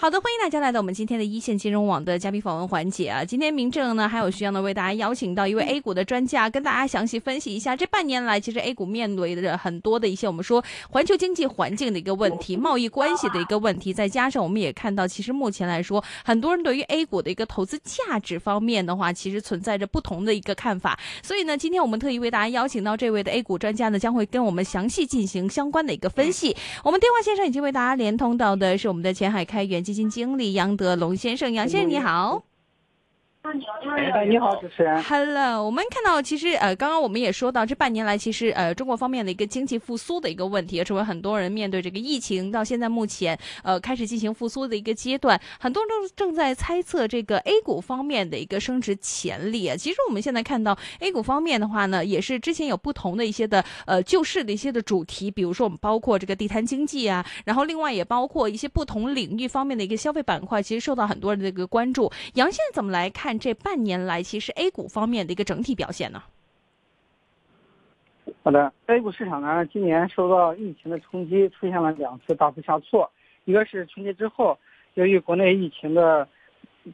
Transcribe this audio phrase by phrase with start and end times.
[0.00, 3.24] 好的，欢迎大家来到我们今天的一线金融网的嘉宾访问环节啊！
[3.24, 20.96] 今天明正呢还有徐阳呢为大家邀请到一位 A 股的专家，跟大家详细分析一下这半年来其实 A 股面对的很多的一些我们说环球经济环境的一个问题、贸易关系的一个问题，再加上我们也看到，其实目前来说，很多人对于 A 股的一个投资价值方面的话，其实存在着不同的一个看法。
[21.24, 26.56] 所以呢，今天我们特意为大家邀请到这位的 A 股专家呢，将会跟我们详细进行相关的一个分析。
[26.84, 30.76] 我们电话线上已经为大家连通到的是我们的前海开源基金经理杨。
[30.76, 32.47] 德龙先生，杨先生你好。
[33.42, 35.00] 哎，你好，主持人。
[35.04, 49.76] Hello，我们看到其实呃，刚刚我们也说到，这半年来其实呃，中国方面的一个经济复苏的一个问题，也成为很多人面对这个疫情到现在目前呃开始进行复苏的一个阶段，很多人都正在猜测这个 A 股方面的一个升值潜力啊。
[49.76, 62.10] 其实我们现在看到 A 股方面的话呢，也是之前有不同的一些的呃救市的一些的主题，比如说我们包括这个地摊经济啊，然后另外也包括一些不同领域方面的一个消费板块，其实受到很多人的一个关注。
[62.34, 64.22] 杨先生怎么来看看这半年来？
[64.22, 66.22] 其实 A 股方面的一个整体表现呢？
[68.42, 73.10] 好的，A 股市场呢，今年受到疫情的冲击，出现了两次大幅下挫。
[73.44, 74.58] 一个是春节之后，
[74.94, 76.26] 由于国内疫情的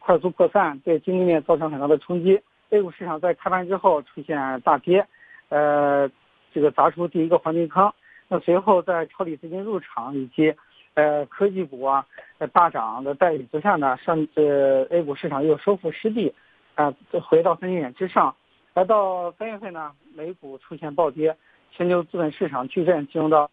[0.00, 5.06] 快速扩散，对经济面造成很大的冲击，A 股市场在开盘之后出现大跌，
[5.50, 6.10] 呃，
[6.52, 7.92] 这个砸出第一个黄金坑。
[8.26, 10.52] 那随后在抄底资金入场以及
[10.94, 12.06] 呃科技股啊
[12.52, 16.34] 大涨的带领之下呢，上呃 A 股市场又收复失地。
[16.76, 16.92] 啊，
[17.22, 18.34] 回到三千点之上，
[18.72, 21.36] 而到三月份呢，美股出现暴跌，
[21.70, 23.48] 全球资本市场巨震进入到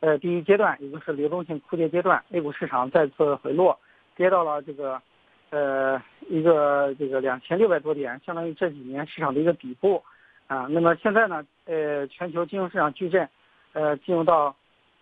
[0.00, 3.80] 呃第一阶段，也就是流动性枯竭阶段，A 股市场再次回落，
[4.16, 5.00] 跌到了这个
[5.48, 10.04] 呃一个这个两千六百多点，相当于这几年市场的一个底部
[10.46, 10.66] 啊。
[10.68, 13.26] 那么现在呢，呃，全球金融市场巨震，
[13.72, 14.54] 呃，进入到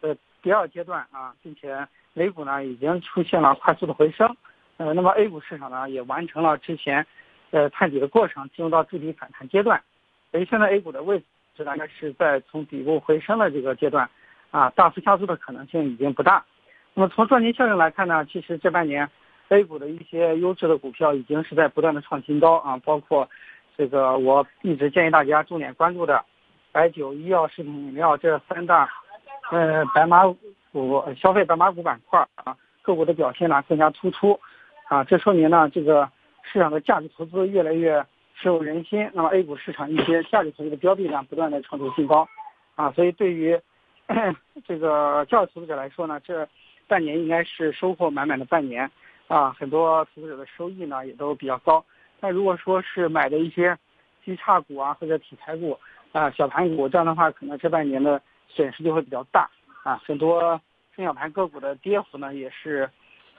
[0.02, 0.14] 呃
[0.46, 4.36] 第二阶段啊，并且美股呢已经出现了快速的回升，
[4.76, 7.04] 呃，那么 A 股市场呢也完成了之前。
[7.50, 9.80] 呃，探底的过程进入到筑底反弹阶段，
[10.30, 11.22] 所以现在 A 股的位
[11.56, 14.08] 置大概是在从底部回升的这个阶段，
[14.50, 16.44] 啊，大幅下挫的可能性已经不大。
[16.94, 19.08] 那么从赚钱效应来看呢，其实这半年
[19.48, 23.28] A 股的一些优质的股票已经是在不断的创新高啊，包括
[23.76, 26.24] 这个我一直建议大家重点关注的
[26.72, 28.90] 白酒、医药、食品饮料这三大
[29.50, 30.26] 呃白马
[30.72, 34.38] 股消费白马股板块啊，个股的表现呢更加突出，
[34.88, 36.10] 啊，这说明呢这个。
[36.48, 38.06] 市场的价值投资越来越
[38.40, 42.28] 深入人心，那么 A 股市场一些价值投资的标的呢，不断的创出新高，
[42.76, 43.60] 啊，所以对于
[44.64, 46.48] 这个价值投资者来说呢，这
[46.86, 48.88] 半年应该是收获满满的半年，
[49.26, 51.84] 啊，很多投资者的收益呢也都比较高。
[52.20, 53.76] 但如果说是买的一些
[54.24, 55.76] 基差股啊或者题材股
[56.12, 58.22] 啊小盘股，这样的话可能这半年的
[58.56, 59.48] 损失就会比较大，
[59.84, 60.60] 啊，很多
[60.96, 62.90] 中小盘个股的跌幅呢也是。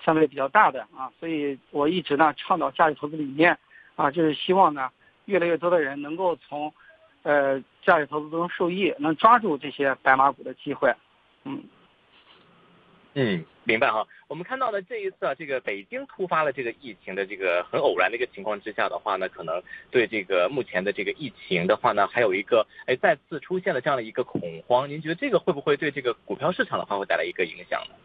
[0.06, 3.58] 相对比较大的啊，所以我一直呢倡导价值投资理念，
[3.96, 4.92] 啊，就是希望呢
[5.26, 6.72] 越来越多的人能够从，
[7.24, 10.94] 呃价值投资中受益，能抓住这些白马股的机会，
[11.46, 11.64] 嗯，
[13.20, 14.06] 嗯，明白哈。
[14.28, 27.96] 我们看到的这一次啊，这个北京突发了这个疫情的这个很偶然的一个情况之下的话呢，可能对这个目前的这个疫情的话呢，还有一个哎再次出现了这样的一个恐慌，您觉得这个会不会对这个股票市场的话会带来一个影响呢？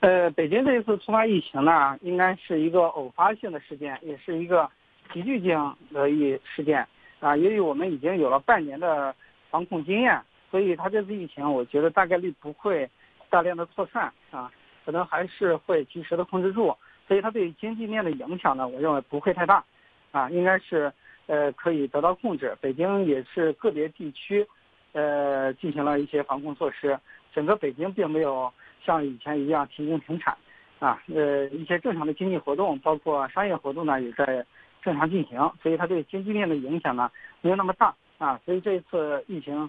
[0.00, 4.68] 呃，北京这一次突发疫情呢，应该是一个偶发性的事件，也是一个
[5.12, 6.84] 急剧性的一事件
[7.20, 7.36] 啊。
[7.36, 9.14] 由于我们已经有了半年的
[9.48, 12.88] 防控经验，所以它这次疫情，我觉得大概率不会
[13.28, 14.50] 大量的扩散啊，
[14.84, 16.76] 可能还是会及时的控制住。
[17.06, 19.64] 所以它对于经济面的影响呢，我认为不会太大
[20.12, 20.92] 啊，应该是
[21.26, 22.56] 呃可以得到控制。
[22.60, 24.46] 北京也是个别地区
[24.92, 26.98] 呃进行了一些防控措施，
[27.32, 28.52] 整个北京并没有。
[28.82, 30.34] 像以前一样停工停产，
[30.78, 34.42] 啊，呃，一些正常的经济活动，包括商业活动呢，也在
[34.82, 37.10] 正常进行，所以它对经济面的影响呢
[37.42, 39.68] 没有那么大，啊，所以这一次疫情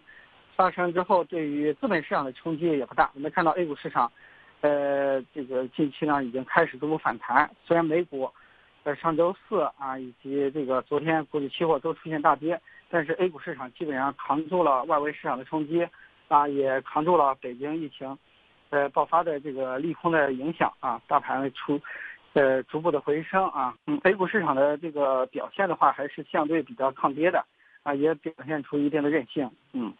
[0.61, 3.09] 发生之后，对于资本市场的冲击也不大。
[3.15, 4.11] 我们看到 A 股市场，
[4.59, 8.29] 呃，这个近期呢已经开始逐步反弹，虽然美股
[8.83, 12.61] 在上周四啊以及这个昨天股指期货都出现大跌，
[12.91, 15.83] 但是 A 股市场基本上扛住了外围市场的冲击，
[16.27, 18.15] 啊，也扛住了北京疫情。
[18.69, 21.81] 呃，爆发的这个利空的影响啊，大盘出，
[22.33, 27.43] 呃，逐步的回升啊，嗯，A 股市场的这个表现的话，还是相对比较抗跌的，
[27.81, 29.91] 啊，也表现出一定的韧性，嗯。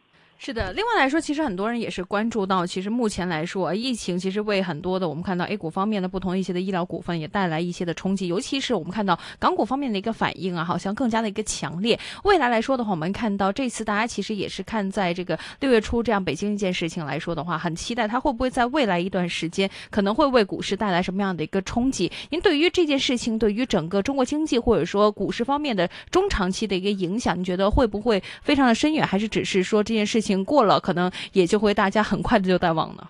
[0.43, 11.99] 是的，另外来说，其实很多人也是关注到，其实目前来说，疫情其实为很多的我们看到 A 股方面的不同一些的医疗股份也带来一些的冲击，尤其是我们看到港股方面的一个反应啊，好像更加的一个强烈。
[12.23, 22.11] 未来来说的话，我们看到这次大家其实也是看在这个六月初这样北京一件事情来说的话，很期待它会不会在未来一段时间可能会为股市带来什么样的一个冲击？
[22.31, 30.30] 您对于这件事情，对于整个中国经济或者说股市方面的中长期的一个影响，你觉得会不会非常的深远，还是只是说这件事情？
[30.43, 33.09] 过了，可能也就会大家很快的就淡忘了。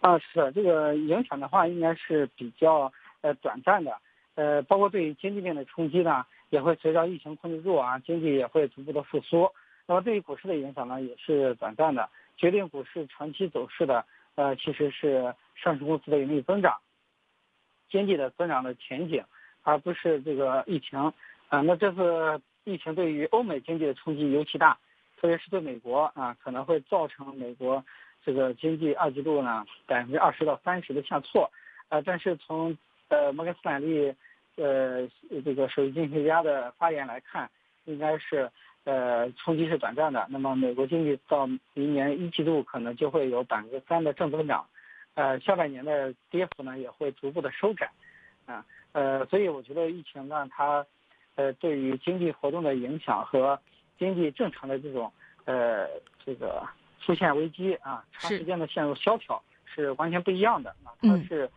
[0.00, 3.96] 啊，是这个影响的话，应该是比较呃短暂的，
[4.34, 9.50] 呃，包括对于经济面的冲击呢，也会随着疫情控制住啊，经济也会逐步的复苏。
[9.86, 12.08] 那么对于股市的影响呢，也是短暂的。
[12.36, 16.76] 决定股市长期走势的，呃，其实是上市公司的盈利增长，
[17.90, 19.24] 经济的增长的前景，
[19.62, 20.98] 而不是这个疫情。
[21.48, 22.40] 啊，那这次。
[22.64, 24.78] 疫情对于欧美经济的冲击尤其大，
[25.20, 27.84] 特别是对美国啊，可能会造成美国
[28.24, 31.50] 这个经济二季度呢百分之二十到三十的下挫，
[31.90, 32.76] 呃，但是从
[33.08, 34.14] 呃摩根斯坦利
[34.56, 35.06] 呃
[35.44, 37.50] 这个首席经济学家的发言来看，
[37.84, 38.50] 应该是
[38.84, 40.26] 呃冲击是短暂的。
[40.30, 44.66] 那么美国经济到明年一季度可能就会有百分之三的正增长，
[45.14, 47.90] 呃，下半年的跌幅呢也会逐步的收窄，
[48.46, 50.86] 啊，呃，所以我觉得疫情呢它。
[51.36, 53.58] 呃，对于经济活动的影响和
[53.98, 55.12] 经济正常的这种
[55.44, 55.88] 呃
[56.24, 56.62] 这个
[57.00, 61.50] 出现危机啊，长时间的陷入萧条是完全不一样的啊，它是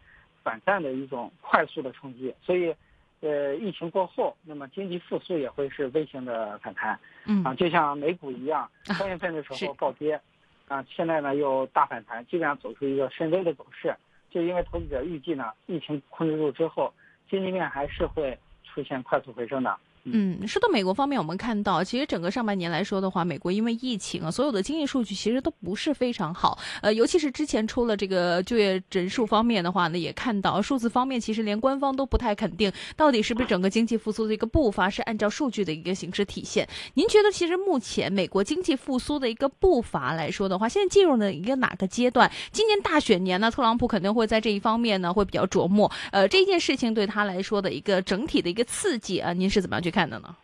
[0.43, 2.75] 短暂的一种快速的冲击，所以
[3.19, 7.43] 呃疫情过后，那么经济复苏也会是微型的反弹，嗯。
[7.43, 10.19] 啊，就像美股一样，三月份的时候暴跌，
[10.67, 13.95] 啊，现在呢又大反弹，基本上走出一个深 V 的走势，
[14.31, 16.91] 就因为投资者预计呢，疫情控制住之后，
[17.29, 18.35] 经济面还是会。
[18.77, 19.75] 出现快速回升的。
[20.11, 26.57] 嗯，说到美国方面，我们看到其实整个上半年来说的话，美国因为疫情啊，所有的经济数据其实都不是非常好。
[26.81, 36.67] 呃，尤其是之前出了这个就业人数方面的话呢，也看到数字方面其实连官方都不太肯定，到底是不是整个经济复苏的一个步伐是按照数据的一个形式体现。
[36.93, 42.31] 您觉得其实目前美国经济复苏的一个步伐来说的话，现在进入了一个哪个阶段？
[42.53, 45.91] 今年大选年呢，特朗普肯定会在这一方面呢会比较琢磨。
[46.11, 49.91] 呃，这件事情对他来说的一个整体的一个刺激啊，您是怎么样去？
[49.96, 50.35] 看看的呢？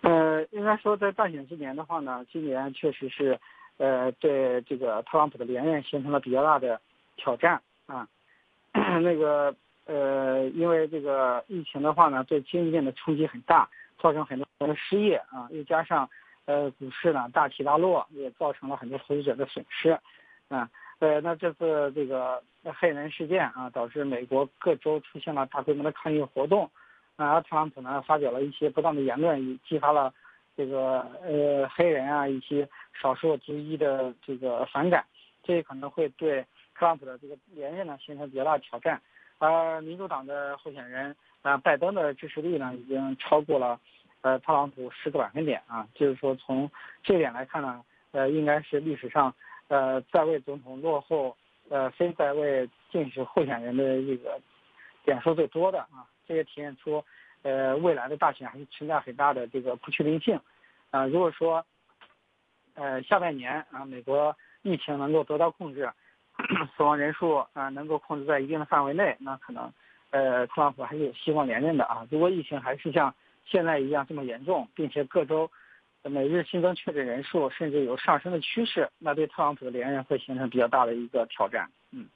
[0.00, 3.38] 呃，应该说在大选之年的话呢，今年确实是，
[3.76, 6.80] 呃，对这个特朗普的连任形成了比较大的
[7.16, 8.08] 挑战啊。
[8.72, 9.54] 那个
[9.84, 13.68] 呃，因为这个疫情的话呢，对经济面的冲击很大，
[13.98, 16.08] 造成很多人的失业啊，又加上
[16.46, 19.90] 呃股市呢大起大落，也造成了很多投资者的损失
[20.48, 20.70] 啊。
[21.00, 22.42] 呃，那这次这个
[22.80, 26.70] 黑人事件啊，导致美国各州出现了大规模的抗议活动。
[27.16, 30.12] 啊，特朗普呢发表了一些不当的言论，也激发了
[30.54, 35.04] 这个呃黑人啊一些少数族裔的这个反感，
[35.42, 36.42] 这可能会对
[36.74, 39.00] 特朗普的这个连任呢形成比较大的挑战。
[39.38, 43.78] 而民主党的候选人啊拜登的支持率呢已经超过了
[44.20, 46.70] 呃特朗普十个百分点啊，就是说从
[47.02, 47.82] 这点来看呢，
[48.12, 49.34] 呃应该是历史上
[49.68, 51.34] 呃在位总统落后
[51.70, 54.38] 呃非在位竞选候选人的这个
[55.04, 56.04] 点数最多的啊。
[56.26, 57.04] 这也体现出，
[57.42, 60.40] 呃，未来的大选还是存在很大的这个不确定性，
[60.90, 61.64] 啊，如果说，
[62.74, 65.90] 呃，下半年啊，美国疫情能够得到控制，
[66.76, 69.72] 死亡人数啊能够控制在一定的范围内，那可能，
[70.10, 72.06] 呃，特朗普还是有希望连任的啊。
[72.10, 73.14] 如果疫情还是像
[73.44, 75.50] 现在一样这么严重，并且各州
[76.02, 81.70] 每日新增确诊人数甚至有上升的趋势，那对特朗普的连任会形成比较大的一个挑战。
[81.90, 82.08] 嗯，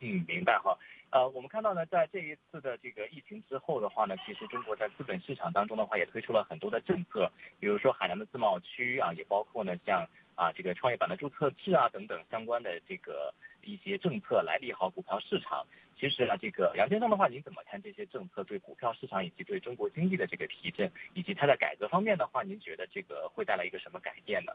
[0.00, 0.76] 嗯，明白哈。
[1.10, 15.66] 呃，我们看到呢，在这一次的这个疫情之后的话呢，其实中国在资本市场当中的话，也推出了很多的政策，比如说海南的自贸区啊，也包括呢像啊这个创业板的注册制啊等等相关的这个一些政策来利好股票市场。
[15.98, 24.52] 其实呢，这个杨先生的话，您怎么看这些政策对股票市场以及对中国经济的这个提振，以及它的改革方面的话，您觉得这个会带来一个什么改变呢？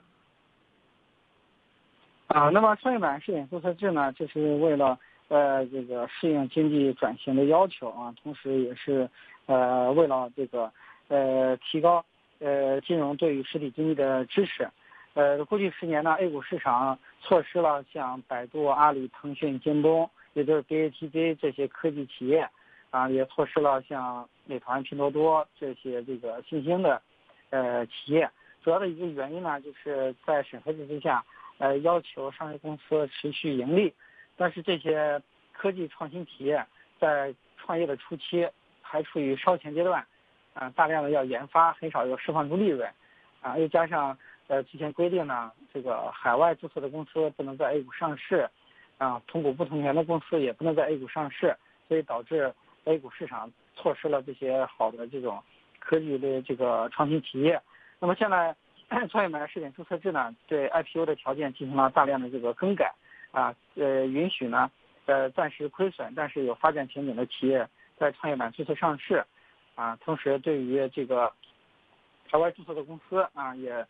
[2.28, 5.00] 啊，那么创业板试点注册制呢，就是为了。
[5.34, 9.10] 呃，这个适应经济转型的要求啊，同时也是，
[9.48, 10.72] 呃，为了这个，
[11.08, 12.06] 呃，提高
[12.38, 14.70] 呃金融对于实体经济的支持，
[15.16, 22.48] 呃，过去十年呢，A 股市场错失了像百度、阿里、腾讯、京东，也就是 BATC 这些科技企业，
[22.92, 27.02] 啊，也错失了像美团、拼多多这些这个新兴的，
[27.50, 28.30] 呃，企业。
[28.64, 31.26] 主要的一个原因呢，就是在审核制之下，
[31.58, 33.92] 呃，要求上市公司持续盈利。
[34.36, 35.22] 但是这些
[35.52, 36.66] 科技创新企业
[37.00, 38.48] 在创业的初期
[38.82, 40.06] 还处于烧钱阶段，
[40.54, 42.90] 啊，大量的要研发，很少有释放出利润，
[43.42, 48.50] 啊，又加上呃之前规定呢，这个海外注册的公司不能在 A 股上市，
[48.98, 51.56] 啊，同股不同权的公司也不能在 A 股上市，
[51.88, 52.54] 所以导致
[52.86, 55.42] A 股市场错失了这些好的这种
[55.80, 57.60] 科技的这个创新企业。
[58.00, 58.56] 那么现在
[59.10, 62.94] 创业板试点注册制呢，对 IPO 的条件进行了大量的这个更改，
[63.34, 64.72] 啊，呃，允许呢，
[65.06, 69.26] 呃，暂时亏损但是有发展前景的企业在创业板注册上市。
[69.76, 71.34] 啊，同时对于这个
[72.30, 73.84] 海外注册的公司啊，也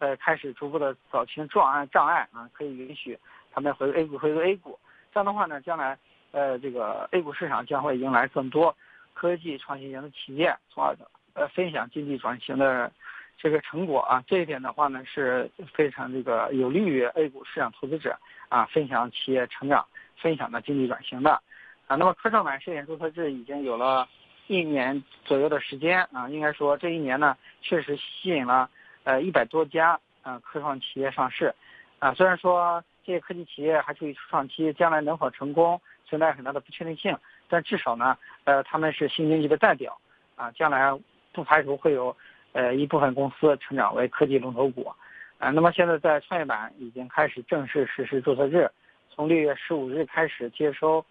[0.00, 3.16] 呃开始逐步的扫清障碍障碍啊，可以允许
[3.52, 4.76] 他们回 A 股回归 A 股。
[5.14, 5.96] 这样的话呢，将来
[6.32, 8.76] 呃这个 A 股市场将会迎来更多
[9.14, 10.96] 科技创新型的企业，从而
[11.34, 12.90] 呃分享经济转型的
[13.38, 14.22] 这个成果啊。
[14.26, 18.18] 这一点的话呢，是非常这个有利于 A 股市场投资者
[18.50, 21.40] 啊分享企业成长、分享的经济转型的
[21.86, 21.96] 啊。
[21.96, 24.06] 那么科创板试点注册制已经有了。
[24.50, 28.70] 一年左右的时间啊，应该说这一年呢，确实吸引了
[29.04, 31.54] 呃一百多家啊科创企业上市，
[31.98, 37.14] 啊虽然说这些科技企业还处于初创期，将来能否成功存在很大的不确定性，
[37.46, 40.00] 但至少呢，呃他们是新经济的代表，
[40.34, 40.98] 啊将来
[41.34, 42.16] 不排除会有
[42.52, 44.92] 呃一部分公司成长为科技龙头股，
[45.38, 48.70] 啊那么现在在创业板已经开始正式实施注册制，
[49.10, 51.04] 从六月十五日开始接收，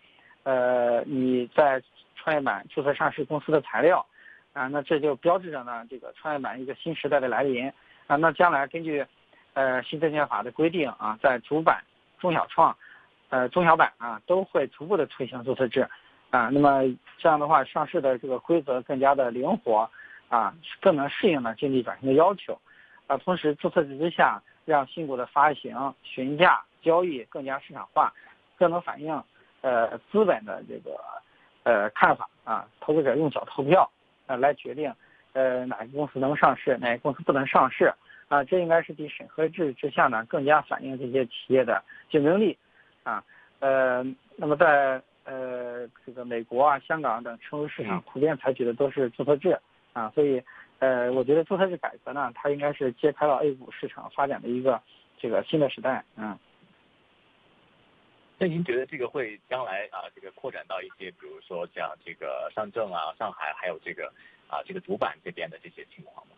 [0.44, 1.82] 呃你在。
[2.20, 4.06] 创业板注册上市公司的材料，
[4.52, 7.72] 啊，那这就标志着呢这个创业板一个新时代的来临，
[8.08, 9.06] 啊，那将来根据，
[9.54, 11.82] 呃新证券法的规定啊，在主板、
[12.20, 12.76] 中小创，
[13.30, 15.88] 呃中小板啊都会逐步的推行注册制，
[16.32, 16.82] 啊，那么
[17.18, 19.90] 这样的话上市的这个规则更加的灵活，
[20.30, 22.60] 啊，更能适应呢经济转型的要求，
[23.08, 28.14] 啊，同时注册制之下，让新股的发行、询价、交易更加市场化，
[28.58, 29.24] 更能反映
[29.62, 31.00] 呃资本的这个。
[31.64, 32.30] 呃，看法。
[32.46, 33.92] 啊，投资者用脚投票，
[34.26, 34.90] 呃，来决定，
[35.34, 37.94] 呃，哪个公司能上市，哪个公司不能上市，
[38.30, 42.58] 啊，这应该是比审核制之下呢更加反映这些企业的竞争力，
[43.04, 43.22] 啊，
[43.60, 44.02] 呃，
[44.38, 49.60] 那么在呃这个美国啊、香港等成熟市场普遍采取的都是注册制，
[49.98, 50.44] 啊，所以
[50.78, 54.80] 呃，我觉得注册制改革呢，它应该是揭开了 A 股市场发展的一个
[55.18, 56.38] 这个新的时代，嗯。
[58.38, 64.14] 那您觉得这个会将来啊，这个扩展到一些，比如说像这个上证啊、上海，还有这个
[64.48, 66.34] 啊这个主板这边的这些情况吗？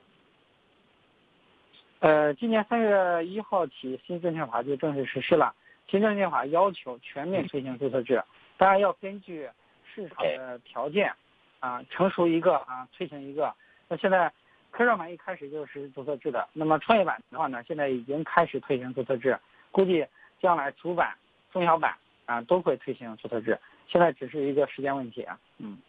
[1.99, 5.53] 呃，今年三月一号起，新证券法就正式实施了。
[5.89, 8.23] 新证券法要求全面推行注册制，
[8.55, 9.49] 当然要根据
[9.83, 11.11] 市场的条件
[11.59, 13.53] 啊，成熟一个啊，推行一个。
[13.87, 14.31] 那现在
[14.71, 19.37] 科创板一开始就是注册制的，那么创业板的话呢，现在已经开始推行注册制，
[19.71, 20.05] 估计
[20.39, 21.15] 将来主板。
[21.51, 21.97] 中小板
[22.27, 25.39] 啊都会推行注册制，现在只是一个时间问题啊。
[25.57, 25.79] 嗯，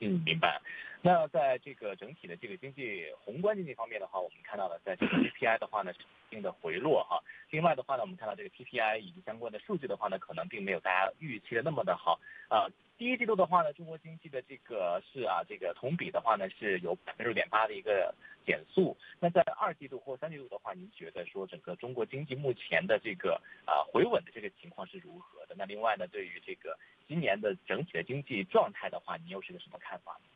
[0.00, 0.58] 嗯，明白。
[1.06, 7.22] 那在这个整体的这个经济宏观经济方面的话，我们看到了在这个 PPI 的话呢，是一定的回落哈。
[7.50, 12.18] 另外的话呢，我们看到这个 PPI 以及相关的数据的话呢，可能并没有大家预期的那么的好
[12.48, 12.72] 啊。
[12.96, 18.14] 第一季度的话呢，中国经济的这个是啊，这个同比的话呢是有百分之六点八的一个
[18.46, 18.96] 减速。
[19.20, 25.54] 那在二季度或三季度的话，您觉得说整个中国经济目前的这个啊回稳的这个情况是如何的？
[25.58, 30.30] 那另外呢，对于这个今年的整体的经济状态的话，你又是个什么看法呢？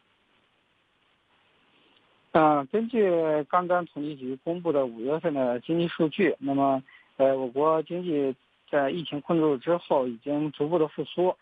[2.33, 3.11] 嗯，根据
[3.49, 6.83] 刚刚统计局公布的五月份的经济数据，那么
[7.17, 8.35] 呃，我国经济
[8.71, 11.35] 在疫情控制之后已经逐步的复苏，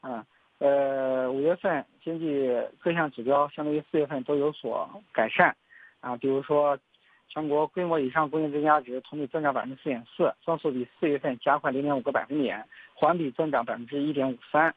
[0.00, 0.24] 啊。
[0.58, 2.48] 呃，五月份经济
[2.78, 5.54] 各项指标相对于四月份都有所改善，
[6.00, 6.78] 啊，比如说，
[7.28, 14.72] 全国规模以上工业增加值同比增长百分之四点四，增速比四月份加快零点五个百分点，环比增长百分之一点五三，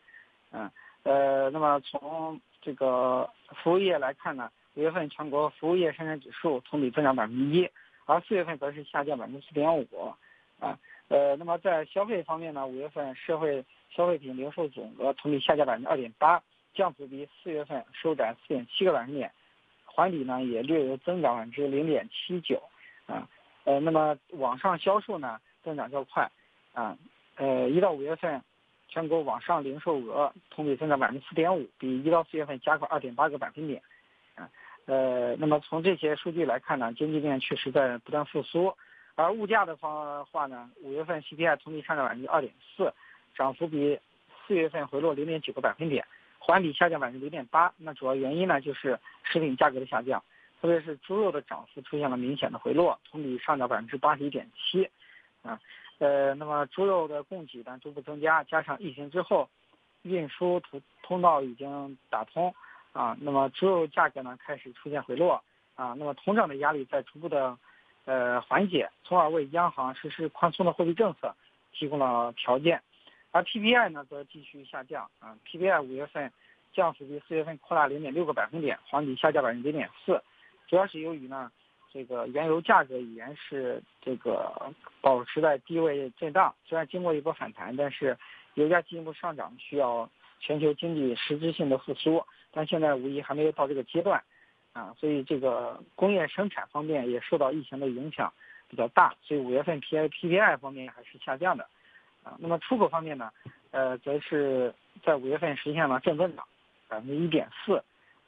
[0.51, 0.69] 嗯，
[1.03, 3.29] 呃，那么从这个
[3.63, 7.69] 服务业来看呢，五月份全国服务业生产指数同比增长百分之一，
[8.05, 9.85] 而四月份则是下降百分之四点五，
[10.59, 10.79] 啊，
[11.09, 13.65] 呃，那么在消费方面呢，五月份社会。
[13.89, 16.43] 消费品零售总额同比下降百分之二点八，
[16.73, 19.31] 降幅比四月份收窄四点七个百分点，
[19.85, 22.61] 环比呢也略有增长百分之零点七九，
[23.05, 23.27] 啊，
[23.63, 26.29] 呃，那么网上销售呢增长较快，
[26.73, 26.97] 啊，
[27.37, 28.43] 呃，一到五月份，
[28.89, 33.81] 全国网上零售额同比增长百分之四点五，比一到四月份加快二点八个百分点，
[34.87, 38.75] 呃，那么从这些数据来看呢，经济面确实在不断复苏，
[39.15, 42.91] 而物价的方话呢，五月份 CPI 同比上涨百分之二点四。
[43.35, 43.99] 涨幅比
[44.47, 46.03] 四月份回落零点九个百分点，
[46.39, 47.71] 环比下降百分之零点八。
[47.77, 50.23] 那主要原因呢，就是食品价格的下降，
[50.59, 54.89] 特别是猪肉的涨幅出现了明显的回落，同比上涨百分之八十一点七。
[55.43, 55.59] 啊，
[55.99, 59.47] 呃，那么猪肉的供给呢逐步增加，加上疫情之后
[60.01, 62.51] 运输途通道已经打通，
[62.97, 65.43] 啊，那么猪肉价格呢开始出现回落
[65.75, 67.55] 啊，那么通胀的压力在逐步的
[68.05, 71.35] 呃缓解，从而为央行实施宽松的货币政策
[71.71, 72.81] 提供了条件。
[73.31, 76.31] 而 PPI 呢则继续下降啊，PPI 五月份
[76.73, 80.19] 降幅比四月份扩大零点六个百分点，环比下降百分之零点四，
[80.67, 81.51] 主要是由于呢
[81.93, 88.17] 这个原油价格依然是这个保持在低位震荡，虽然经过一波反弹，但是
[88.55, 92.25] 油价进一步上涨需要全球经济实质性的复苏。
[92.57, 94.19] 但现在无疑还没有到这个阶段，
[94.73, 98.33] 啊，所以这个工业生产方面也受到疫情的影响
[98.67, 101.67] 比较大，所以五月份 P I P P I 方面还是下降的，
[102.23, 103.31] 啊，那么出口方面呢，
[103.69, 104.73] 呃，则是
[105.03, 106.43] 在五月份实现了正增长，
[106.87, 107.83] 百分之一点四，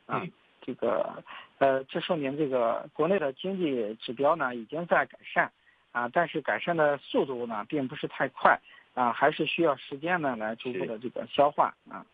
[0.05, 0.21] 啊，
[0.62, 1.24] 这个
[1.57, 5.51] 呃，这说明这个国内的经济指标呢已经在改善，
[5.91, 8.59] 啊，但是改善的速度呢并不是太快，
[8.93, 12.05] 啊，还是需要时间呢来逐步的这个消化，啊。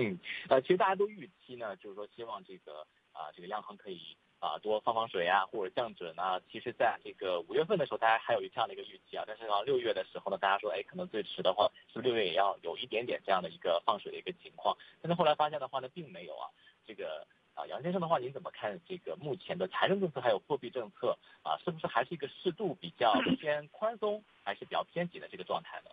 [0.00, 0.16] 嗯，
[0.48, 6.40] 呃，其实大家都预期呢，就是说希望这个啊，这个央行可以啊多放放水啊，或者降准啊。
[6.52, 9.24] 其实，在这个五月份的时候，大家还有一这样的一个预期啊。
[9.26, 14.78] 但是到六月的时候呢，大家说，哎，可能最迟的话，是不是六月也要有一点点这样的一个放水的一个情况？
[15.02, 16.46] 但是后来发现的话呢，并没有啊。
[16.86, 25.90] 这个啊，杨先生的话，您怎么看这个目前的财政政策还有货币政策啊，是不是还是一个适度比较偏宽松，还是比较偏紧的这个状态呢？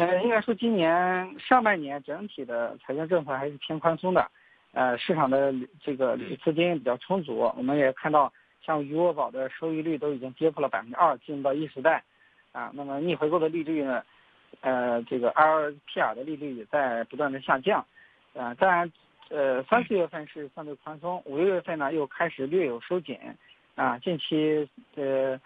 [0.00, 4.30] 呃，应该说今年上半年整体的财政政策还是偏宽松的，
[4.72, 7.52] 呃，市场的这个资金比较充足。
[7.54, 8.32] 我们也看到，
[8.64, 12.02] 像余额宝的收益率都已经跌破了百分之二，进入到一时代，
[12.52, 14.02] 啊，那么逆回购的利率呢，
[14.62, 17.84] 呃，这个 LPR 的利率也在不断的下降，
[18.34, 18.90] 啊，当然，
[19.28, 23.18] 呃，三四月份是相对宽松，五六月份呢又开始略有收紧，
[23.74, 25.38] 啊，近期呃，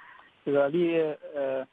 [0.44, 0.96] 这个利
[1.34, 1.66] 呃。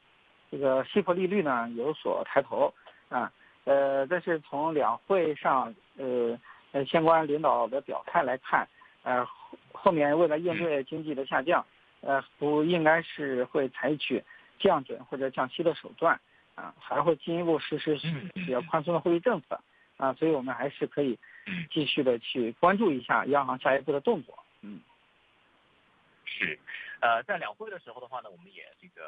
[0.52, 2.74] 这个息口利率呢有所抬头，
[3.08, 3.32] 啊，
[3.64, 6.38] 呃，但是从两会上呃
[6.72, 8.68] 呃相关领导的表态来看，
[9.02, 9.26] 呃
[9.72, 11.64] 后面为了应对经济的下降，
[12.02, 14.22] 呃不应该是会采取
[14.58, 16.20] 降准或者降息的手段，
[16.54, 17.96] 啊，还会进一步实施
[18.34, 19.58] 比较宽松的货币政策，
[19.96, 21.18] 啊，所以我们还是可以
[21.70, 24.78] 继续的去关注一下央行下一步的动作，嗯。
[26.32, 26.58] 是，
[27.00, 29.02] 呃，在两会的时候的话呢，我们也这个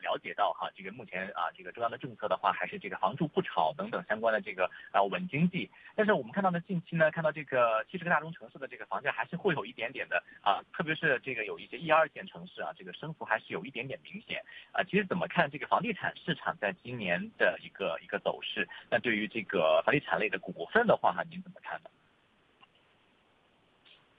[0.00, 5.68] 了解到哈，这个目前啊，这个中央的政策的话，还是这个房住不炒等等相关的这个啊稳经济。
[5.96, 14.84] 但是我们看到呢，近期呢，看到这个七十个大中城市的这个房价还是会有一点点的啊，特别是这个有一些一二线城市啊，这个升幅还是有一点点明显啊。
[14.84, 18.68] 其实怎么看这个房地产市场在今年的一个一个走势？
[18.88, 21.90] 那对于这个房地产类的股份的话哈，您怎么看呢？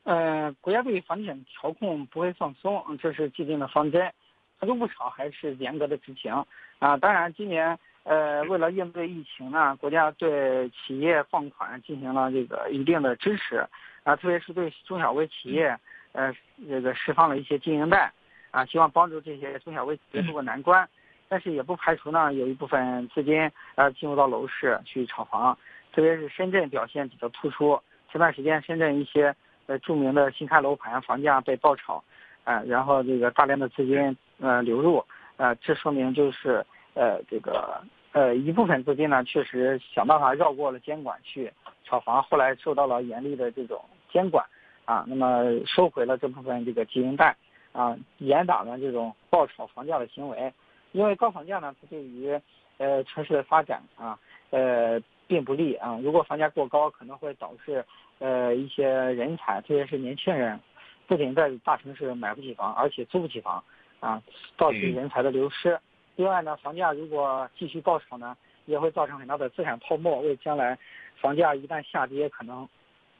[0.03, 4.11] 呃，国家对房地产调控不会放松，这是既定的方针，
[4.57, 6.33] 房住不炒还是严格的执行
[6.79, 6.97] 啊。
[6.97, 13.63] 当然，今年呃，为了应对疫情呢，国家对企业放款进行了这个一定的支持
[14.03, 15.77] 啊，特别是对中小微企业
[16.13, 16.33] 呃
[16.67, 18.11] 这个释放了一些经营贷
[18.49, 20.87] 啊，希望帮助这些中小微企业渡过难关。
[21.27, 25.55] 但是也不排除呢，有一部分资金呃进入到楼市去炒房，
[25.91, 27.79] 特别是深圳表现比较突出。
[28.09, 29.35] 前段时间深圳一些。
[29.69, 32.03] 呃，著名的新开楼盘房价被爆炒，
[32.43, 35.05] 啊，然后这个大量的资金呃流入，
[35.37, 37.79] 啊，这说明就是呃这个
[38.11, 41.53] 呃一部分资金呢确实想办法绕过了监管去
[41.85, 43.79] 炒房，后来受到了严厉的这种
[44.11, 44.43] 监管，
[44.85, 47.35] 啊，那么收回了这部分这个经营贷，
[47.71, 50.51] 啊，严打了这种爆炒房价的行为，
[50.93, 52.41] 因为高房价呢，它对于
[52.79, 54.17] 呃城市的发展啊，
[54.49, 57.85] 呃并不利啊，如果房价过高，可能会导致。
[58.21, 60.59] 呃，一些人才，特别是年轻人，
[61.07, 63.63] 不仅在大城市买不起房，而且租不起房，
[64.01, 64.21] 啊，
[64.57, 65.79] 造成人才的流失。
[66.17, 70.77] 另外呢，房价如果继续暴涨呢，也会造成很大的资产泡沫，为将来
[71.15, 72.67] 房价一旦下跌，可能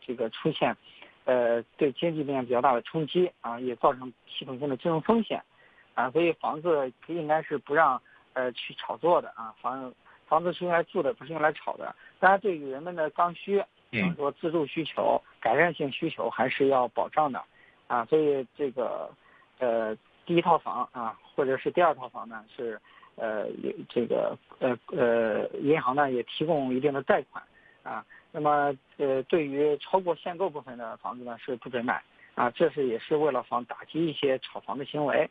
[0.06, 0.76] 这个出现
[1.24, 5.42] 呃对经济面比较大的冲击啊，也造成系统性的金融风险
[5.94, 6.12] 啊。
[6.12, 8.02] 所以房子应该是不让
[8.34, 9.94] 呃去炒作的啊，房
[10.30, 11.94] 房子是用来住的，不是用来炒的。
[12.20, 13.62] 当然，对于人们的刚需。
[13.92, 17.44] 比方说自住需求、改善性需求还是要保障的，
[17.88, 19.10] 啊，所以这个，
[19.58, 22.80] 呃，第一套房啊，或者是第二套房呢，是，
[23.16, 23.48] 呃，
[23.90, 27.44] 这个，呃呃，银行呢也提供一定的贷款，
[27.82, 32.00] 啊，那么呃，对于超过限购部分的房子呢是不准买，
[32.36, 35.28] 啊，这是也是为了防打击一些炒房的行为，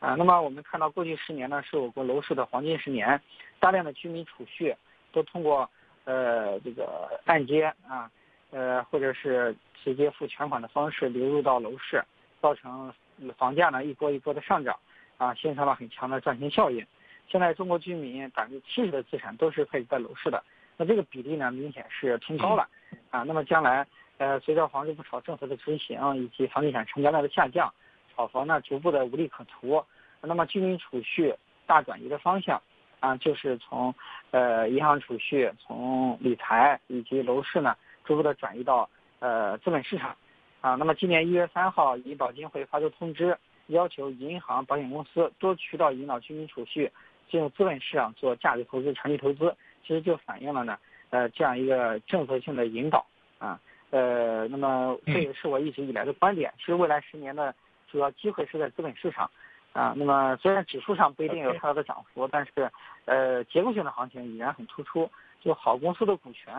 [0.00, 3.20] 啊，那么我们看到过去十年呢是我国楼市的黄金十年，
[3.58, 4.74] 大量的居民储蓄
[5.12, 5.68] 都通过。
[6.08, 8.08] 呃，这个按揭啊，
[8.52, 12.00] 呃，或者是直接付全款的方式流入到楼市，
[12.40, 12.94] 造成
[13.36, 14.78] 房价呢一波一波的上涨，
[15.16, 16.86] 啊，形成了很强的赚钱效应。
[17.26, 20.40] 现在中国居民百分之七十的资产都是配置在楼市的，
[20.76, 22.68] 那这个比例呢，明显是偏高了，
[23.10, 23.84] 啊，那么将来，
[24.18, 27.68] 呃，随着房住不炒政策的执行以及房地产成交量的下降，
[28.16, 29.84] 炒房呢逐步的无利可图，
[30.22, 31.34] 那么居民储蓄
[31.66, 32.60] 大转移的方向，
[32.98, 33.94] 啊，就是从，
[34.30, 40.16] 呃，银行储蓄、从理财以及楼市呢，逐步的转移到，呃，资本市场，
[40.62, 46.90] 啊，那么今年一月三号，银保监会发出通知，要求银行、保险公司多渠道引导居民储蓄
[47.28, 49.54] 进入资本市场做价值投资、长期投资。
[49.86, 50.76] 其实就反映了呢，
[51.10, 53.06] 呃，这样一个政策性的引导
[53.38, 56.52] 啊，呃，那么这也是我一直以来的观点。
[56.58, 57.54] 其实未来十年的
[57.86, 59.30] 主要机会是在资本市场
[59.72, 59.94] 啊。
[59.96, 62.70] 那么虽然指数上不一定有太大的涨幅，但是
[63.04, 65.10] 呃，结构性的行情依然很突出。
[65.42, 66.52] 就好公司的股权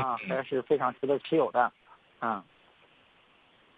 [0.00, 1.70] 啊，还是非常值得持有的
[2.18, 2.44] 啊。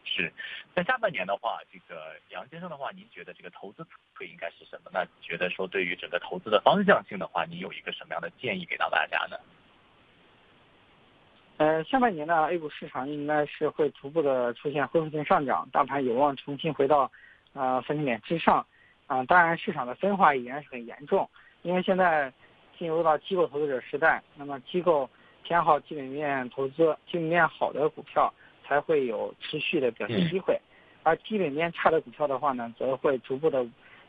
[0.05, 0.33] 是，
[0.75, 4.91] 在下半年的话，这个杨先生的话，您觉得这个投资会应该是什么？
[4.91, 9.37] 那觉得说对于整个投资的方向性的话，你有一个什么样的建议给到大家呢？
[11.57, 17.11] 呃，下半年呢，A 股市场应该是会逐步的出现恢复性上涨，大盘有望重新回到
[17.53, 18.67] 啊三千点之上
[19.07, 19.25] 啊。
[19.25, 21.29] 当然，市场的分化依然是很严重，
[21.63, 22.33] 因为现在
[22.79, 25.09] 进入到机构投资者时代，那么机构
[25.43, 28.33] 偏好基本面投资，基本面好的股票。
[28.67, 30.59] 才会有持续的表现机会，
[31.03, 33.63] 而基本面差的股票的话呢，则会逐步的，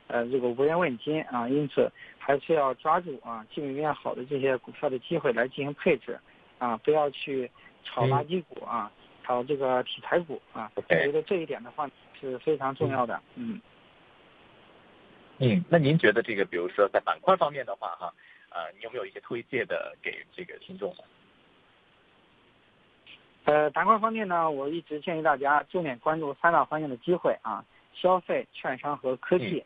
[0.07, 1.45] 呃，这个无人问津啊。
[1.49, 6.17] 因此，还是要抓住啊基本面好的这些股票的机会来进行配置，
[6.57, 7.49] 啊，不要去
[7.83, 8.91] 炒垃圾股啊，
[9.23, 10.71] 炒这个题材股啊。
[10.75, 11.89] 我觉得这一点的话
[12.19, 13.21] 是非常重要的。
[13.35, 13.59] 嗯。
[15.39, 18.13] 嗯，那您觉得这个，比如说在板块方面的话，哈，
[18.49, 21.03] 呃，你有没有一些推荐的给这个听众呢？
[23.43, 27.63] 呃，板块方面呢，我一直建议大家重点关注三大方向的机会啊，
[27.93, 29.61] 消费、券商和科技，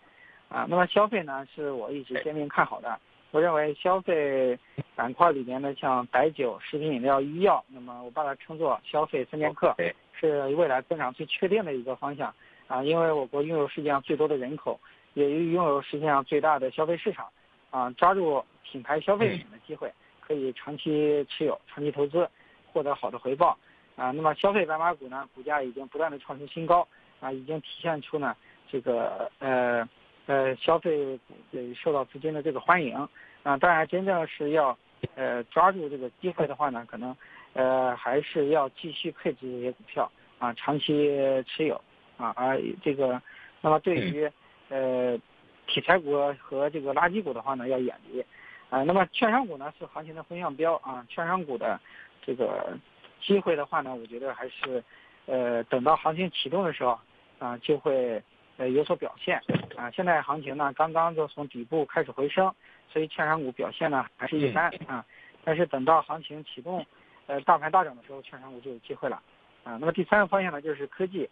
[0.49, 2.99] 啊，那么消费呢是我一直坚定看好的。
[3.31, 4.57] 我认为消费
[4.95, 9.75] 板块里面呢像白酒、食品饮料、医药，那么我把它称作消费三剑客，
[10.19, 12.33] 是未来增长最确定的一个方向
[12.67, 12.83] 啊。
[12.83, 14.79] 因为我国拥有世界上最多的人口，
[15.13, 17.27] 也拥有世界上最大的消费市场，
[17.69, 22.27] 啊，抓住品牌消费品的机会，可以长期持有、长期投资，
[22.73, 23.57] 获得好的回报。
[23.95, 26.87] 啊，那么消费白马股呢，股价已经不断的创出新高，
[27.19, 28.35] 啊，已经体现出呢
[28.71, 29.87] 这个呃
[30.29, 31.19] 呃消费
[31.51, 32.95] 呃受到资金的这个欢迎，
[33.41, 34.77] 啊，当然真正是要
[35.15, 37.17] 呃抓住这个机会的话呢，可能
[37.53, 41.81] 呃还是要继续配置这些股票啊，长期持有
[42.17, 43.19] 啊，而这个
[43.61, 44.29] 那么对于
[44.69, 45.17] 呃
[45.65, 48.23] 题材股和这个垃圾股的话呢，要远离，
[48.69, 51.79] 啊，那么券商股呢是行情的风向标啊，券商股的
[52.21, 52.77] 这个。
[53.21, 54.81] 机会的话呢，我觉得还是，
[55.25, 56.97] 呃，等到行情启动的时候，
[57.37, 58.23] 啊，就会
[58.59, 59.41] 呃有所表现，
[59.75, 62.53] 啊，现在行情呢刚刚就从底部开始回升，
[62.93, 65.03] 所以券商股表现呢还是一般啊，
[65.43, 66.85] 但是等到行情启动，
[67.25, 69.19] 呃，大盘大涨的时候，券商股就有机会了，
[69.63, 71.27] 啊，那么第三个方向呢就是科技，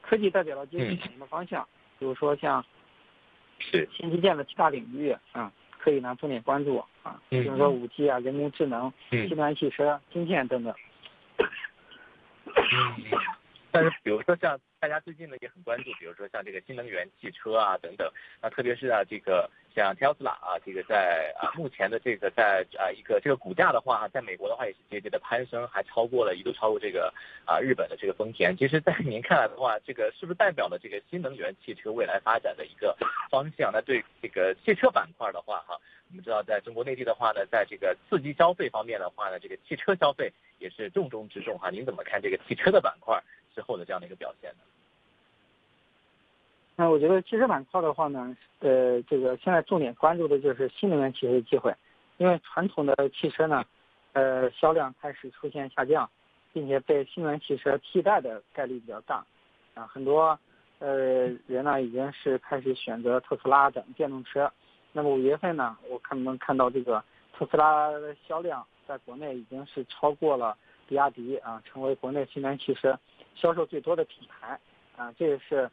[0.00, 2.64] 科技代表了经济产业的方向，比如说像，
[3.58, 3.86] 是。
[3.92, 5.52] 新基建的七大领域啊。
[5.82, 10.74] 可以呢，重点关注啊，比如说五 G 啊、人工智能、新能源汽车、芯片等等。
[13.70, 27.12] 但是，比如说像大家最近呢也很关注，比如说像这个新能源汽车啊等等，那特别是啊这个像 Tesla 啊，这个在啊目前的这个在啊一个这个股价的话，在美国的话也是节节的攀升，还超过了一度超过这个
[27.44, 28.56] 啊日本的这个丰田。
[28.56, 32.96] 其实，在您看来的话，这个是不是代表了这个新能源汽车未来发展的一个
[33.28, 33.70] 方向？
[33.70, 41.68] 那对这个汽车板块的话，哈，我们知道在中国内地的话呢，在这个刺激消费方面的话呢，这个汽车消费也是重中之重哈。
[41.68, 43.22] 您怎么看这个汽车的板块？
[43.54, 44.58] 之后的这样的一个表现呢？
[46.76, 51.74] 那我觉得汽车板块的话呢，呃，这个现在重点关注的就是新能源汽车的机会，
[52.16, 53.62] 因为传统的汽车呢，
[54.14, 56.08] 呃，销量开始出现下降，
[56.54, 59.22] 并且被新能源汽车替代的概率比较大，
[59.74, 60.38] 啊，很多
[60.78, 64.50] 呃人呢已经是开始选择特斯拉等电动车。
[64.92, 67.04] 那么五月份呢，我看能看到这个
[67.36, 70.56] 特斯拉的销量在国内已经是超过了
[70.88, 72.98] 比亚迪啊，成为国内新能源汽车。
[73.34, 74.58] 销售最多的品牌
[74.96, 75.70] 啊，这也是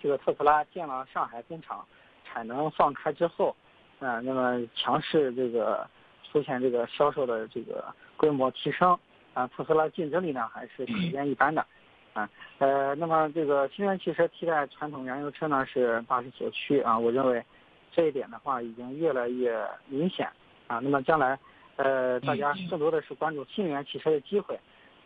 [0.00, 1.84] 这个特斯拉建了上海工厂，
[2.24, 3.54] 产能放开之后
[4.00, 5.88] 啊，那么强势这个
[6.30, 7.84] 出现这个销售的这个
[8.16, 8.98] 规模提升
[9.34, 11.64] 啊，特斯拉竞争力呢还是普遍一般的
[12.12, 17.44] 啊，呃，那么这个新能源汽车替代传统燃油车呢是大势所趋啊，我认为
[17.92, 20.28] 这一点的话已经越来越明显
[20.66, 21.38] 啊，那么将来
[21.76, 24.58] 呃大家更多的是关注新能源汽车的机会。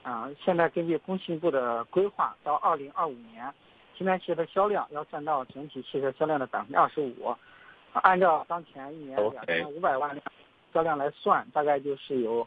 [0.07, 3.53] 啊，现在根据工信部的规划，到二零二五年，
[3.97, 7.35] 新能源汽车的销量要占到整体汽车销量的百分之二十五。
[7.93, 10.25] 按照当前一年两千五百万辆
[10.73, 12.47] 销量来算，大概就是有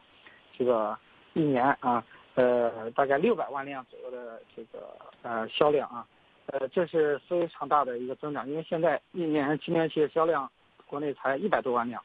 [0.58, 0.98] 这个
[1.34, 2.02] 一年啊，
[2.36, 6.08] 呃，大概六百万辆左右的这个呃销量啊，
[6.46, 10.50] 呃，这是非常大的一个增长，因为现在一年新能源汽车销量
[10.88, 12.02] 国内才一百多万辆，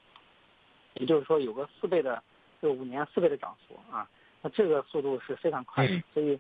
[0.94, 2.20] 也就是说有个四倍的，
[2.60, 4.08] 就五年四倍的涨幅啊，
[4.44, 6.38] 那这个速度是非常快的，所以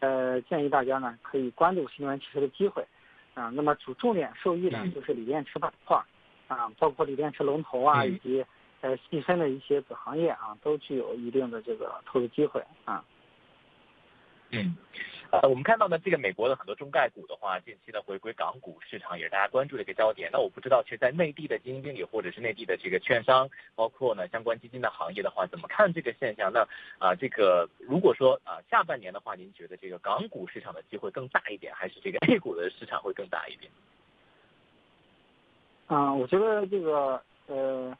[0.00, 2.86] 呃建议大家呢可以关注新能源汽车的机会。
[3.32, 6.02] 啊，那么主重点受益呢，就是锂电池板块，
[6.48, 8.42] 啊，包括锂电池龙头啊，以及
[8.80, 13.04] 呃细分的一些子行业啊，都具有一定的这个投资机会啊。
[14.52, 14.74] 嗯。
[15.32, 20.30] 呃，我们看到呢，这个美国的很多中概股的话，近期呢回归港股市场也是大家关注的一个焦点。
[20.32, 26.52] 那我不知道，其实，在内地的基金经理或者是内地的这个券商，包括呢相关基金的行业的话，怎么看这个现象？
[26.52, 26.60] 那
[26.98, 33.70] 啊，这个如果说啊下半年的话，您觉得这个港股市场的机会更大一点，还是这个 A 股的市场会更大一点？
[35.88, 37.98] 啊，我觉得这个呃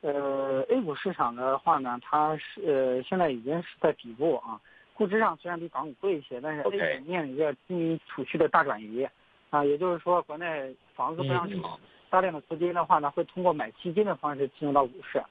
[0.00, 4.60] 呃 A 股市场的话呢，它是呃现在已经是在底部啊。
[4.98, 6.64] 估值上虽然比港股贵一些，但是 A
[6.98, 9.08] 股面临着居民储蓄的大转移，
[9.48, 11.78] 啊，也就是说国内房子不让炒，
[12.10, 15.22] 大量的资金的话呢，会通过买基金的方式进入到股市。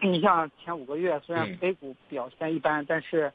[0.00, 3.30] 你像前五个月，虽然 A 股表现一般，但是，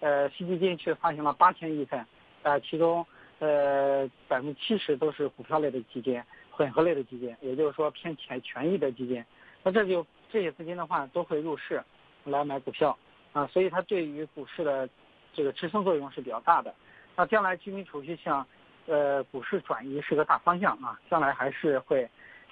[0.00, 2.04] 呃，新基金却发行了八千亿份，
[2.42, 3.06] 呃，其中，
[3.38, 9.24] 呃，百分之七十都是股票类的基金，混合类的基金，也就是说偏权权益的基金。
[9.62, 11.82] 那这就这些资金的话，都会入市
[12.24, 12.94] 来买股票，
[13.32, 14.86] 啊，所以它对于股市的。
[15.34, 16.72] 这个支撑作用是比较大的，
[17.16, 18.46] 那将来居民储蓄向，
[18.86, 22.08] 呃，股市转移是个大方向啊，将来还是会，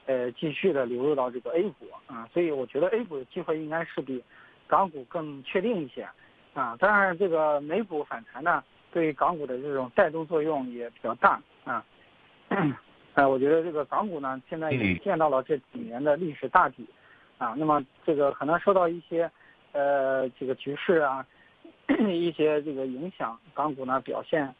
[0.07, 4.23] 呃，继续的流入到这个 A 股啊，所以我觉得 A 股的机会应该是比
[4.66, 6.07] 港股更确定一些，
[6.55, 11.85] 啊，当然这个美股反弹呢，对港股的这种带动作用也比较大啊，
[13.14, 16.85] 呃，我觉得这个港股呢，现在也见到了这几年的历史大底，
[17.38, 19.31] 啊，那么这个可能受到一些，
[19.73, 21.25] 呃，这个局势啊。
[22.12, 24.55] 一些这个影响，港股呢表现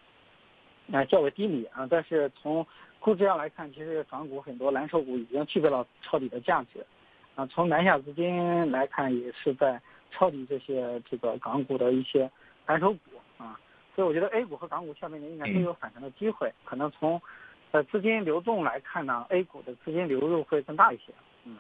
[0.93, 2.67] 啊较为低迷啊，但是从
[2.99, 6.85] 估值上来看，其实港股很多蓝筹股已经具备了抄底的价值
[7.35, 7.47] 啊。
[7.47, 12.31] 从南下资金来看，也是在抄底这些这个港股的一些
[12.67, 12.99] 蓝筹股
[13.39, 13.59] 啊。
[13.95, 16.53] 所以我觉得 A 股和港股下半年应该都有反弹的机会。
[16.65, 17.21] 可能从
[17.73, 21.13] 呃资金流动来看呢，A 股的资金流入会更大一些。
[21.45, 21.59] 嗯，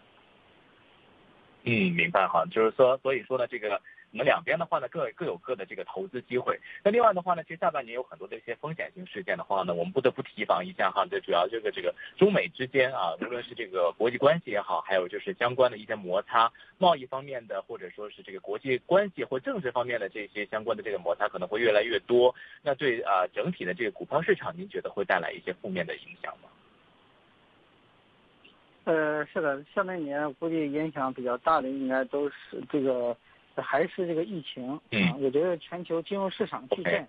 [1.64, 3.80] 嗯，明白哈，就是说，所以说呢，这个。
[4.12, 6.60] 我们两边的话呢，各各有各的这个投资机会。
[6.84, 11.06] 那另外的话呢，其实下半年有很多的一些风险性事件的话呢，我们不得不提防一下哈。
[11.10, 22.34] 这主要这个这个中美之间啊，无论是这个国际关系也好，还有就是相关的一些摩擦、贸易方面的，或者说是这个国际关系或政治方面的这些相关的这个摩擦可能会越来越多。
[22.60, 26.50] 那对啊，整体的这个股票市场，您觉得会带来一些负面的影响吗？
[28.84, 33.16] 呃，是的，下半年估计影响比较大的应该都是这个。
[33.56, 34.80] 还是这个疫情啊，
[35.20, 37.06] 我觉得全球金融市场巨变，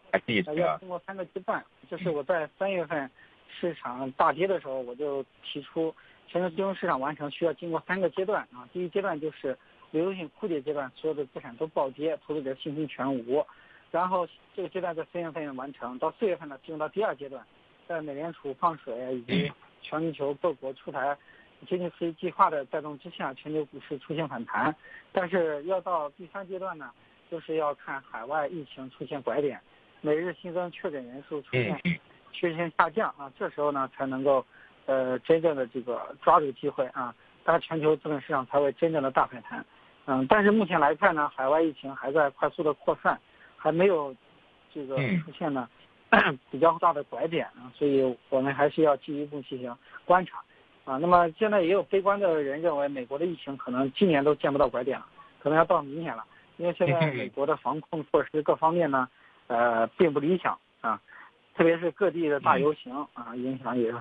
[0.55, 1.63] 要通过三个阶段。
[1.89, 3.09] 就是我在三月份
[3.47, 5.95] 市场大跌的时候，我就提出，
[6.27, 8.67] 全球金融市场完成需要经过三个阶段啊。
[8.73, 9.57] 第一阶段就是
[9.91, 13.45] 流动性枯竭阶段，所有的资产都暴跌，投资者信心全无。
[13.91, 17.45] 然后这个阶段在三月份完成，到四月份呢进入到第二阶段，
[17.87, 19.51] 在美联储放水以及
[19.81, 21.15] 全球各国出台。
[21.65, 24.75] 经济刺激计划的带动之下，全球股市出现反弹，
[25.11, 26.91] 但是要到第三阶段呢，
[27.29, 29.59] 就是要看海外疫情出现拐点，
[30.01, 31.79] 每日新增确诊人数出现
[32.31, 34.45] 曲线下降啊，这时候呢才能够，
[34.85, 39.65] 呃，真正的这个抓住机会啊，当全球资本市场才会真正的大反弹。
[40.05, 43.19] 嗯，但是目前来看呢，海外疫情还在快速的扩散，
[43.55, 44.13] 还没有
[44.73, 45.69] 这个出现呢
[46.51, 50.43] 比较大的拐点啊，所以我们还是要进一步进行观察。
[50.85, 55.05] 啊，那么现在也有悲观的人认为，美国的疫情可能今年都见不到拐点了，
[55.41, 56.23] 可能要到明年了，
[56.57, 59.07] 因为现在 美国的防控措施各方面呢，
[59.47, 61.01] 呃，并不理想啊，
[61.55, 63.93] 特别是各地的大游行啊，影响也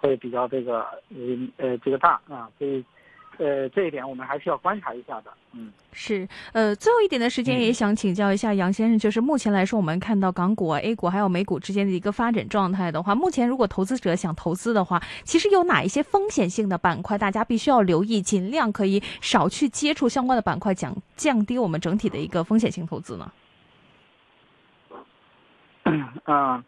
[0.00, 2.84] 会比较这个呃呃这个大啊，所以。
[3.38, 5.32] 呃，这一点我们还是要观察一下的。
[5.52, 6.28] 嗯，是。
[6.52, 23.32] 呃，最后一点的时间也想请教一下杨先生，就是目前来说，我们看到港股、A 股还有美股之间的一个发展状态的话，目前如果投资者想投资的话，其实有哪一些风险性的板块，大家必须要留意，尽量可以少去接触相关的板块，降降低我们整体的一个风险性投资呢？
[26.24, 26.64] 啊，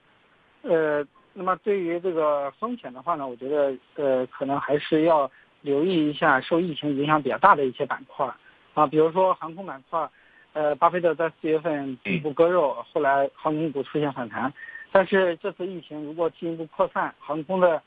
[0.63, 1.05] 呃，
[1.35, 5.29] 那么对于这个风险的话呢，我觉得呃，可能还是要。
[5.63, 8.27] 留意一下受疫情影响比较大的一些板块，
[8.75, 10.09] 啊，比如说航空板块，
[10.53, 14.53] 呃，巴菲特在四月份底部割肉，后来航空股出现反弹，
[14.91, 17.83] 但是这次疫情如果进一步扩散，航空的，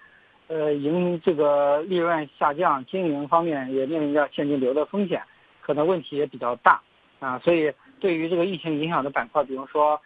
[0.47, 5.21] 呃，营这个利润下降，经营方面也面临着现金流的风险，
[5.61, 6.81] 可能问题也比较大
[7.19, 7.39] 啊。
[7.39, 9.99] 所以对于这个疫情影响的板块，比如说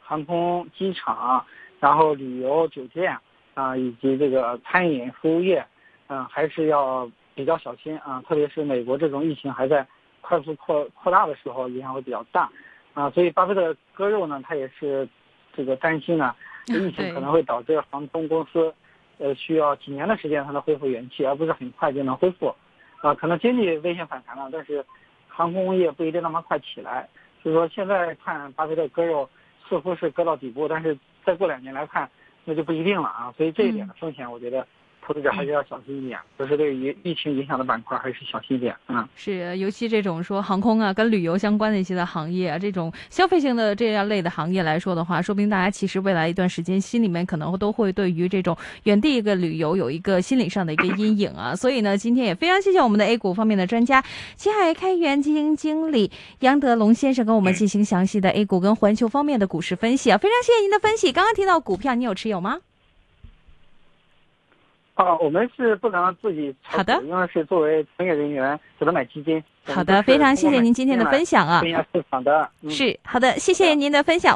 [0.00, 1.44] 航空、机场，
[1.80, 3.16] 然后旅游、酒店
[3.54, 5.64] 啊，以及这个餐饮服务业，
[6.08, 8.22] 嗯，还是要比较小心啊。
[8.28, 9.86] 特别是美国这种疫情还在
[10.20, 12.50] 快速扩扩大的时候，影响会比较大
[12.94, 13.10] 啊。
[13.10, 15.08] 所以巴菲特割肉呢，他也是
[15.54, 16.34] 这个担心呢，
[16.66, 18.72] 疫情可能会导致航空公司。
[19.18, 22.52] 呃，需要几年的时间才能恢复元气，而不是很快就能恢复，
[23.00, 24.84] 啊，可能经济危险反弹了，但是
[25.28, 27.08] 航空业不一定那么快起来。
[27.40, 29.30] 所以说现在看巴菲特割肉
[29.68, 32.10] 似乎是割到底部，但是再过两年来看，
[32.44, 33.32] 那就不一定了啊。
[33.36, 34.66] 所以这一点的风险，我觉得。
[35.06, 39.06] 投资者还是要小心一点，就是对于疫情影响的板块还是小心一点啊。
[39.14, 51.54] 是，尤其这种说航空啊、跟旅游相关的一些的行业啊，这种消费性的这样类的行业来说的话，说不定大家其实未来一段时间心里面可能都会对于这种远地一个旅游有一个心理上的一个阴影啊。
[51.54, 54.02] 所以呢，今天也非常谢谢我们的 A 股方面的专家，
[54.36, 60.16] 青海开源基金经理杨德龙先生跟我们进行详细的 A 股跟环球方面的股市分析啊。
[60.16, 61.12] 非常谢谢您的分析。
[61.12, 62.60] 刚刚提到股票，你有持有吗？
[64.94, 69.42] 啊，我们是不能自己好的，因为是作为从业人员只能买基金。
[69.66, 71.60] 好的，非常谢谢您今天的分享啊。
[71.92, 74.32] 市场的，是好的，谢谢您的分享。